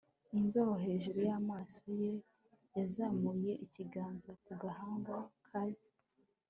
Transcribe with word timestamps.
imbeho 0.37 0.73
hejuru 0.85 1.19
y'amaso 1.29 1.83
ye, 2.01 2.13
yazamuye 2.77 3.51
ikiganza 3.65 4.31
ku 4.43 4.51
gahanga. 4.61 5.15
kai 5.47 5.75